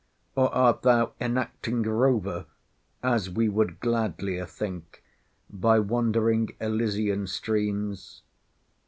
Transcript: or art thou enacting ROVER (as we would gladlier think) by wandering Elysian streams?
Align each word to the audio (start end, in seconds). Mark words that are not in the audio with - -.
or 0.35 0.51
art 0.51 0.81
thou 0.81 1.13
enacting 1.21 1.83
ROVER 1.83 2.47
(as 3.03 3.29
we 3.29 3.47
would 3.47 3.79
gladlier 3.79 4.47
think) 4.49 5.03
by 5.47 5.77
wandering 5.77 6.49
Elysian 6.59 7.27
streams? 7.27 8.23